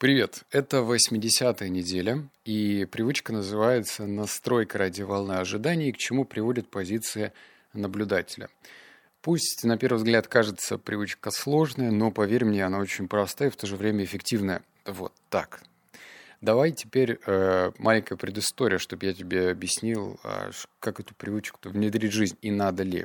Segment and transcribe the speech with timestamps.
[0.00, 7.34] Привет, это 80-я неделя, и привычка называется «Настройка ради волны ожиданий», к чему приводит позиция
[7.74, 8.48] наблюдателя.
[9.20, 13.56] Пусть на первый взгляд кажется привычка сложная, но поверь мне, она очень простая и в
[13.56, 14.62] то же время эффективная.
[14.86, 15.62] Вот так.
[16.40, 22.14] Давай теперь э, маленькая предыстория, чтобы я тебе объяснил, э, как эту привычку внедрить в
[22.14, 23.04] жизнь и надо ли.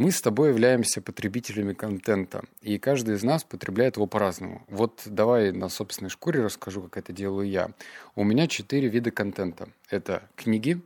[0.00, 4.64] Мы с тобой являемся потребителями контента, и каждый из нас потребляет его по-разному.
[4.66, 7.72] Вот давай на собственной шкуре расскажу, как это делаю я.
[8.16, 9.68] У меня четыре вида контента.
[9.90, 10.80] Это книги,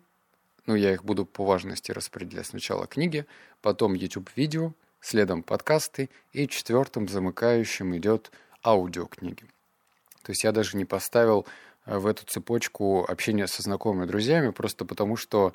[0.67, 2.49] ну я их буду по важности распределять.
[2.49, 3.25] Сначала книги,
[3.63, 8.33] потом YouTube-видео, следом подкасты, и четвертым замыкающим идет
[8.65, 9.45] аудиокниги.
[10.25, 11.47] То есть я даже не поставил
[11.87, 15.55] э, в эту цепочку общения со знакомыми друзьями, просто потому что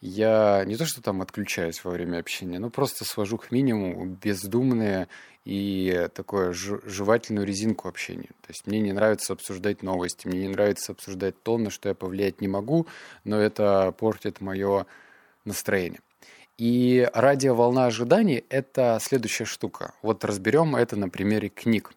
[0.00, 5.08] я не то что там отключаюсь во время общения, но просто свожу к минимуму бездумное
[5.44, 8.30] и такое жевательную резинку общения.
[8.42, 11.94] То есть мне не нравится обсуждать новости, мне не нравится обсуждать то, на что я
[11.94, 12.86] повлиять не могу,
[13.24, 14.86] но это портит мое
[15.44, 16.00] настроение.
[16.56, 19.94] И радиоволна ожиданий– это следующая штука.
[20.02, 21.92] Вот разберем это на примере книг.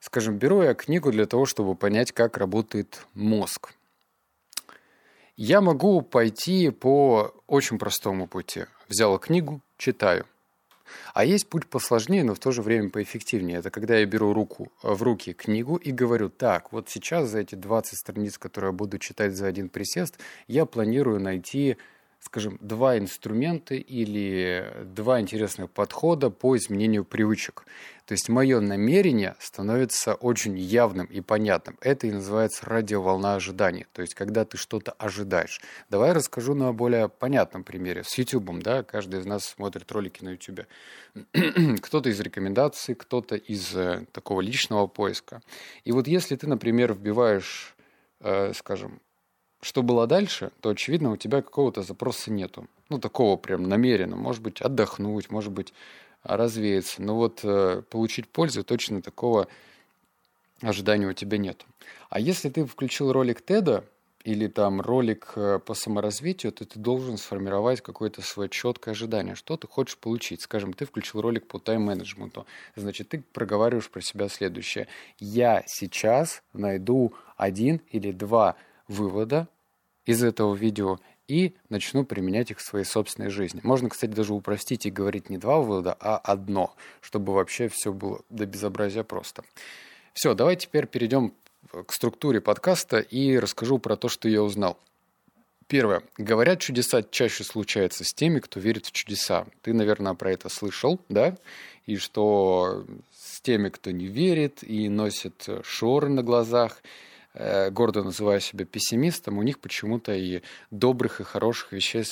[0.00, 3.74] Скажем, беру я книгу для того, чтобы понять, как работает мозг.
[5.36, 8.64] Я могу пойти по очень простому пути.
[8.88, 10.24] Взял книгу, читаю.
[11.12, 13.58] А есть путь посложнее, но в то же время поэффективнее.
[13.58, 17.54] Это когда я беру руку, в руки книгу и говорю, так, вот сейчас за эти
[17.54, 21.76] 20 страниц, которые я буду читать за один присест, я планирую найти
[22.20, 27.64] скажем, два инструмента или два интересных подхода по изменению привычек.
[28.06, 31.76] То есть мое намерение становится очень явным и понятным.
[31.80, 33.86] Это и называется радиоволна ожидания.
[33.92, 35.60] То есть когда ты что-то ожидаешь.
[35.90, 38.04] Давай расскажу на более понятном примере.
[38.04, 40.66] С YouTube, да, каждый из нас смотрит ролики на YouTube.
[41.82, 45.42] кто-то из рекомендаций, кто-то из э, такого личного поиска.
[45.84, 47.74] И вот если ты, например, вбиваешь,
[48.20, 49.00] э, скажем,
[49.66, 52.68] что было дальше, то, очевидно, у тебя какого-то запроса нету.
[52.88, 54.14] Ну, такого прям намеренно.
[54.14, 55.74] Может быть, отдохнуть, может быть,
[56.22, 57.02] развеяться.
[57.02, 59.48] Но вот э, получить пользу точно такого
[60.62, 61.66] ожидания у тебя нет.
[62.10, 63.84] А если ты включил ролик Теда
[64.22, 69.56] или там ролик э, по саморазвитию, то ты должен сформировать какое-то свое четкое ожидание, что
[69.56, 70.42] ты хочешь получить.
[70.42, 72.46] Скажем, ты включил ролик по тайм-менеджменту,
[72.76, 74.86] значит, ты проговариваешь про себя следующее.
[75.18, 78.54] Я сейчас найду один или два
[78.86, 79.48] вывода
[80.06, 83.60] из этого видео и начну применять их в своей собственной жизни.
[83.64, 88.20] Можно, кстати, даже упростить и говорить не два вывода, а одно, чтобы вообще все было
[88.30, 89.44] до безобразия просто.
[90.14, 91.34] Все, давай теперь перейдем
[91.86, 94.78] к структуре подкаста и расскажу про то, что я узнал.
[95.66, 96.04] Первое.
[96.16, 99.46] Говорят, чудеса чаще случаются с теми, кто верит в чудеса.
[99.62, 101.36] Ты, наверное, про это слышал, да?
[101.86, 106.80] И что с теми, кто не верит и носит шоры на глазах–
[107.70, 112.04] гордо называю себя пессимистом, у них почему-то и добрых и хороших вещей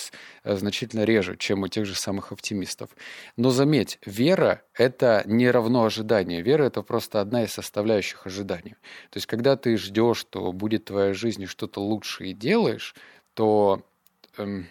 [0.45, 2.91] э, значительно реже, чем у тех же самых оптимистов.
[3.37, 6.43] Но заметь, вера– это не равно ожидание.
[6.43, 8.77] Вера– это просто одна из составляющих ожидания.
[9.11, 12.95] То есть, когда ты ждешь, что будет твоя жизнь и что-то лучше и делаешь,
[13.35, 13.83] то
[14.37, 14.67] эм,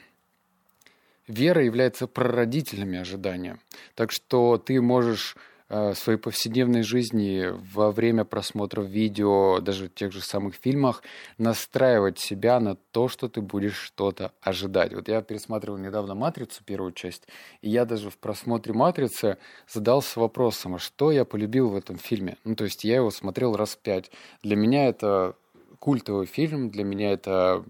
[1.27, 3.59] вера является прародителями ожидания.
[3.95, 5.35] Так что ты можешь
[5.69, 11.03] Э, своей повседневной жизни во время просмотра видео, даже тех же самых фильмах,
[11.37, 14.93] настраивать себя на то, что ты будешь что-то ожидать.
[14.93, 17.27] Вот я пересматривал недавно «Матрицу», первую часть,
[17.61, 19.37] и я даже в просмотре «Матрицы»
[19.67, 22.37] задался вопросом, а что я полюбил в этом фильме?
[22.43, 24.11] Ну, то есть я его смотрел раз пять.
[24.43, 25.35] Для меня это
[25.79, 27.63] культовый фильм, для меня это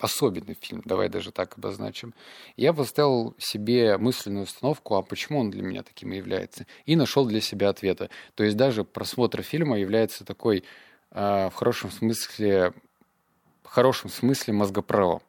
[0.00, 2.14] особенный фильм, давай даже так обозначим.
[2.56, 7.40] Я поставил себе мысленную установку, а почему он для меня таким является, и нашел для
[7.40, 8.10] себя ответы.
[8.34, 10.64] То есть даже просмотр фильма является такой
[11.10, 12.72] э, в хорошем смысле,
[13.62, 15.20] в хорошем смысле мозгоправом.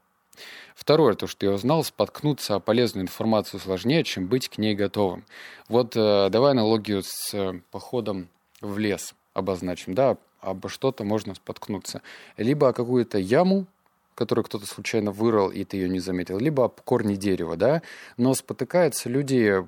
[0.75, 5.25] Второе, то, что я узнал, споткнуться о полезную информацию сложнее, чем быть к ней готовым.
[5.67, 8.29] Вот э, давай аналогию с э, походом
[8.61, 12.01] в лес обозначим, да, обо что-то можно споткнуться.
[12.37, 13.67] Либо о какую-то яму,
[14.15, 17.81] которую кто-то случайно вырыл, и ты ее не заметил, либо об корни дерева, да,
[18.17, 19.63] но спотыкаются люди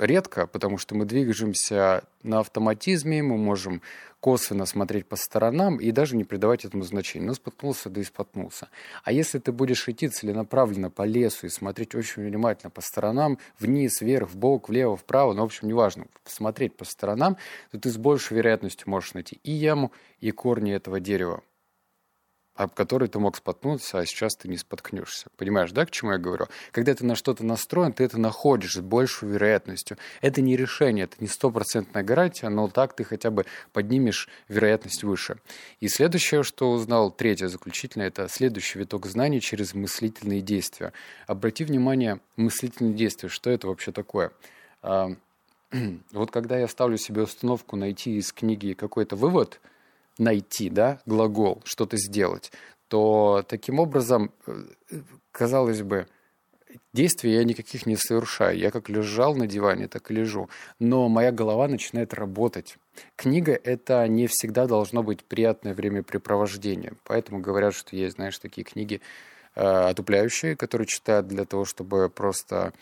[0.00, 3.82] редко, потому что мы двигаемся на автоматизме, мы можем
[4.18, 7.26] косвенно смотреть по сторонам и даже не придавать этому значения.
[7.26, 8.68] Но споткнулся, да и споткнулся.
[9.02, 14.00] А если ты будешь идти целенаправленно по лесу и смотреть очень внимательно по сторонам, вниз,
[14.00, 17.36] вверх, вбок, влево, вправо, ну, в общем, неважно, смотреть по сторонам,
[17.70, 21.42] то ты с большей вероятностью можешь найти и яму, и корни этого дерева
[22.60, 25.28] об который ты мог споткнуться, а сейчас ты не споткнешься.
[25.38, 26.46] Понимаешь, да, к чему я говорю?
[26.72, 29.96] Когда ты на что-то настроен, ты это находишь с большей вероятностью.
[30.20, 35.38] Это не решение, это не стопроцентная гарантия, но так ты хотя бы поднимешь вероятность выше.
[35.80, 40.92] И следующее, что узнал, третье заключительное, это следующий виток знаний через мыслительные действия.
[41.26, 44.32] Обрати внимание, мыслительные действия, что это вообще такое?
[44.82, 45.08] А,
[46.12, 49.62] вот когда я ставлю себе установку найти из книги какой-то вывод,
[50.20, 52.52] найти, да, глагол, что-то сделать,
[52.88, 54.64] то таким образом, э,
[55.32, 56.06] казалось бы,
[56.92, 58.58] действий я никаких не совершаю.
[58.58, 60.48] Я как лежал на диване, так и лежу.
[60.78, 62.76] Но моя голова начинает работать.
[63.16, 66.94] Книга— это не всегда должно быть приятное времяпрепровождение.
[67.04, 69.00] Поэтому говорят, что есть, знаешь, такие книги
[69.54, 72.72] э, отупляющие, которые читают для того, чтобы просто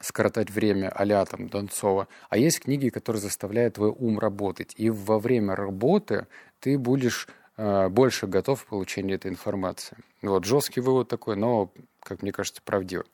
[0.00, 2.08] скоротать время а там Донцова.
[2.30, 4.74] А есть книги, которые заставляют твой ум работать.
[4.76, 6.26] И во время работы
[6.60, 7.26] ты будешь
[7.56, 9.96] э, больше готов к получению этой информации.
[10.22, 11.72] Вот, жесткий вывод такой, но,
[12.02, 13.06] как мне кажется, правдивый.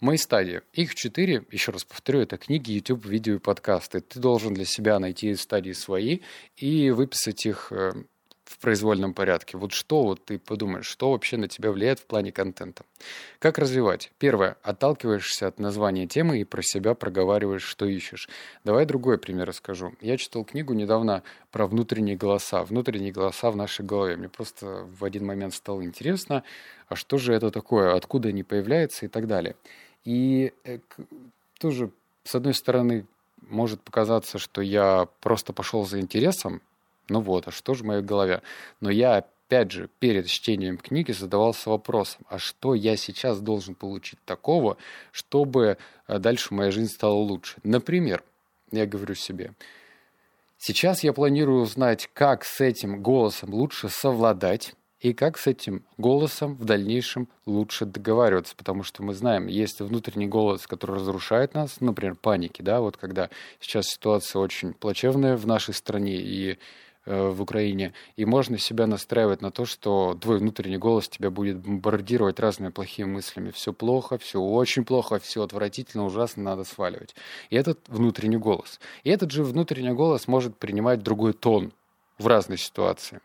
[0.00, 0.62] Мои стадии.
[0.72, 4.00] Их четыре, еще раз повторю, это книги, YouTube, видео и подкасты.
[4.00, 6.20] Ты должен для себя найти стадии свои
[6.56, 7.92] и выписать их э,
[8.44, 9.56] в произвольном порядке.
[9.56, 12.84] Вот что вот ты подумаешь, что вообще на тебя влияет в плане контента.
[13.38, 14.12] Как развивать?
[14.18, 14.56] Первое.
[14.62, 18.28] Отталкиваешься от названия темы и про себя проговариваешь, что ищешь.
[18.62, 19.94] Давай другой пример расскажу.
[20.00, 22.62] Я читал книгу недавно про внутренние голоса.
[22.62, 24.16] Внутренние голоса в нашей голове.
[24.16, 26.44] Мне просто в один момент стало интересно,
[26.88, 29.56] а что же это такое, откуда они появляются и так далее.
[30.04, 30.80] И э,
[31.58, 31.90] тоже,
[32.24, 33.06] с одной стороны,
[33.40, 36.60] может показаться, что я просто пошел за интересом,
[37.08, 38.42] ну вот, а что же в моей голове?
[38.80, 44.18] Но я, опять же, перед чтением книги задавался вопросом, а что я сейчас должен получить
[44.24, 44.76] такого,
[45.12, 45.78] чтобы
[46.08, 47.56] э, дальше моя жизнь стала лучше?
[47.62, 48.22] Например,
[48.70, 49.52] я говорю себе,
[50.58, 54.74] сейчас я планирую узнать, как с этим голосом лучше совладать,
[55.04, 60.26] и как с этим голосом в дальнейшем лучше договариваться, потому что мы знаем, есть внутренний
[60.26, 63.28] голос, который разрушает нас, например, паники, да, вот когда
[63.60, 66.58] сейчас ситуация очень плачевная в нашей стране, и
[67.06, 72.40] в Украине, и можно себя настраивать на то, что твой внутренний голос тебя будет бомбардировать
[72.40, 73.50] разными плохими мыслями.
[73.50, 77.14] Все плохо, все очень плохо, все отвратительно, ужасно, надо сваливать.
[77.50, 78.80] И этот внутренний голос.
[79.02, 81.72] И этот же внутренний голос может принимать другой тон
[82.18, 83.20] в разной ситуации.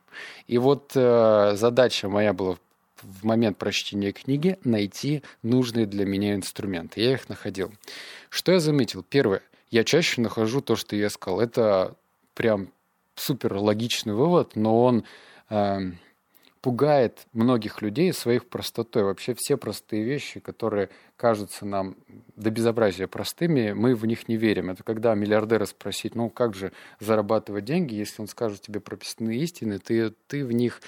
[0.47, 2.57] И вот э, задача моя была
[3.01, 7.01] в момент прочтения книги найти нужные для меня инструменты.
[7.01, 7.71] Я их находил.
[8.29, 9.03] Что я заметил?
[9.03, 9.41] Первое.
[9.71, 11.39] Я чаще нахожу то, что я искал.
[11.39, 11.95] Это
[12.33, 12.69] прям
[13.19, 15.04] супер логичный вывод, но он
[15.50, 15.80] э,
[16.62, 19.04] пугает многих людей своих простотой.
[19.04, 21.95] Вообще все простые вещи, которые кажутся нам
[22.36, 24.69] до безобразия простыми, мы в них не верим.
[24.69, 29.80] Это когда миллиардера спросить, ну как же зарабатывать деньги, если он скажет тебе прописанные истины,
[29.80, 30.81] ты, ты в них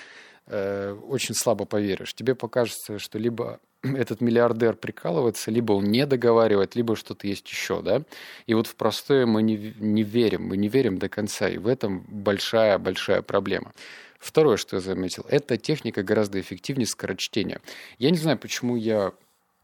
[0.48, 2.14] э, очень слабо поверишь.
[2.14, 7.82] Тебе покажется, что либо этот миллиардер прикалывается, либо он не договаривает, либо что-то есть еще,
[7.82, 8.04] да.
[8.48, 11.68] И вот в простое мы не, не верим, мы не верим до конца, и в
[11.68, 13.74] этом большая-большая проблема.
[14.20, 17.60] Второе, что я заметил, это техника гораздо эффективнее скорочтения.
[17.98, 19.14] Я не знаю, почему я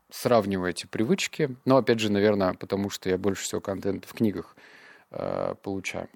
[0.10, 4.56] сравниваю эти привычки, но, опять же, наверное, потому что я больше всего контента в книгах
[5.12, 6.10] э, получаю.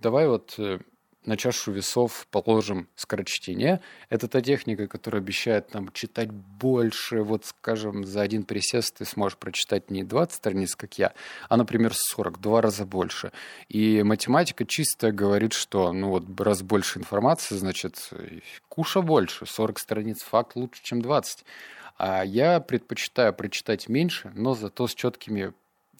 [0.00, 0.80] Давай вот э,
[1.26, 3.80] на чашу весов положим скорочтение.
[4.08, 7.22] Это та техника, которая обещает нам читать больше.
[7.22, 11.12] Вот, скажем, за один присест ты сможешь прочитать не 20 страниц, как я,
[11.48, 13.32] а, например, 40, два раза больше.
[13.68, 18.10] И математика чисто говорит, что, ну вот, раз больше информации, значит,
[18.68, 19.46] куша больше.
[19.46, 21.44] 40 страниц факт лучше, чем 20.
[21.96, 25.52] А я предпочитаю прочитать меньше, но зато с четкими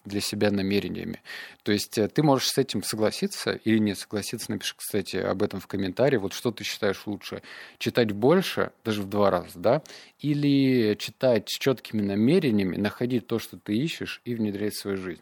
[0.05, 1.21] для себя намерениями.
[1.63, 4.51] То есть э, ты можешь с этим согласиться или не согласиться.
[4.51, 6.17] Напиши, кстати, об этом в комментарии.
[6.17, 7.41] Вот что ты считаешь лучше?
[7.77, 9.83] Читать больше, даже в два раза, да?
[10.19, 15.21] Или читать с четкими намерениями, находить то, что ты ищешь, и внедрять в свою жизнь.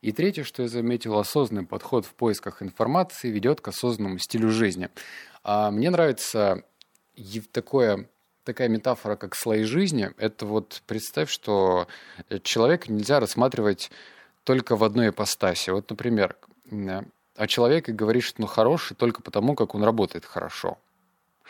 [0.00, 4.90] И третье, что я заметил, осознанный подход в поисках информации ведет к осознанному стилю жизни.
[5.42, 6.62] А мне нравится
[7.52, 8.08] такое
[8.48, 11.86] такая метафора, как слои жизни, это вот представь, что
[12.42, 13.90] человека нельзя рассматривать
[14.44, 15.68] только в одной ипостаси.
[15.68, 16.34] Вот, например,
[17.36, 20.78] о человеке говорит, что он хороший только потому, как он работает хорошо.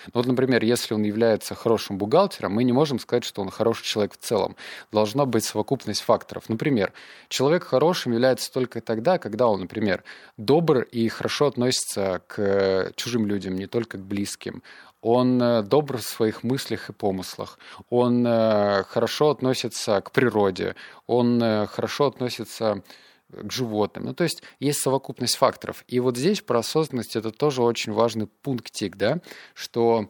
[0.07, 3.85] Ну, вот, например, если он является хорошим бухгалтером, мы не можем сказать, что он хороший
[3.85, 4.57] человек в целом.
[4.93, 6.49] Должна быть совокупность факторов.
[6.49, 6.93] Например,
[7.29, 10.03] человек хорошим является только тогда, когда он, например,
[10.37, 14.63] добр и хорошо относится к чужим людям, не только к близким
[15.01, 20.75] он э, добр в своих мыслях и помыслах, он э, хорошо относится к природе,
[21.07, 22.83] он э, хорошо относится
[23.29, 24.05] к животным.
[24.05, 25.85] Ну, то есть есть совокупность факторов.
[25.87, 29.21] И вот здесь про осознанность это тоже очень важный пунктик, да,
[29.55, 30.09] что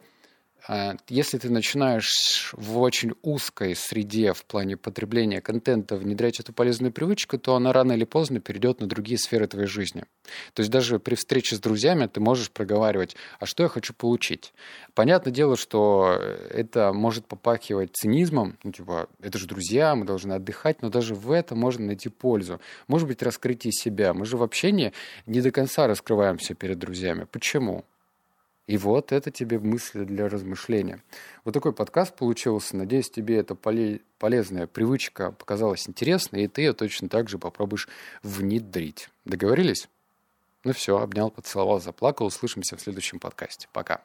[1.08, 7.38] если ты начинаешь в очень узкой среде в плане потребления контента внедрять эту полезную привычку,
[7.38, 10.04] то она рано или поздно перейдет на другие сферы твоей жизни.
[10.52, 14.52] То есть даже при встрече с друзьями ты можешь проговаривать, а что я хочу получить.
[14.94, 16.18] Понятное дело, что
[16.50, 21.30] это может попахивать цинизмом, ну, типа, это же друзья, мы должны отдыхать, но даже в
[21.30, 22.60] этом можно найти пользу.
[22.88, 24.12] Может быть, раскрытие себя.
[24.12, 24.92] Мы же в общении
[25.26, 27.26] не до конца раскрываемся перед друзьями.
[27.30, 27.84] Почему?
[28.68, 31.02] И вот это тебе мысли для размышления.
[31.44, 32.76] Вот такой подкаст получился.
[32.76, 37.88] Надеюсь, тебе эта полезная привычка показалась интересной, и ты ее точно так же попробуешь
[38.22, 39.08] внедрить.
[39.24, 39.88] Договорились?
[40.64, 42.26] Ну все, обнял, поцеловал, заплакал.
[42.26, 43.68] Услышимся в следующем подкасте.
[43.72, 44.02] Пока.